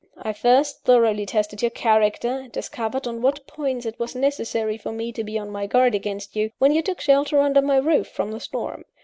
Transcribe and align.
I 0.17 0.33
first 0.33 0.81
thoroughly 0.83 1.27
tested 1.27 1.61
your 1.61 1.69
character, 1.69 2.29
and 2.29 2.51
discovered 2.51 3.05
on 3.05 3.21
what 3.21 3.45
points 3.45 3.85
it 3.85 3.99
was 3.99 4.15
necessary 4.15 4.75
for 4.75 4.91
me 4.91 5.11
to 5.11 5.23
be 5.23 5.37
on 5.37 5.51
my 5.51 5.67
guard 5.67 5.93
against 5.93 6.35
you, 6.35 6.49
when 6.57 6.71
you 6.71 6.81
took 6.81 6.99
shelter 6.99 7.37
under 7.39 7.61
my 7.61 7.77
roof 7.77 8.07
from 8.07 8.31
the 8.31 8.39
storm. 8.39 8.85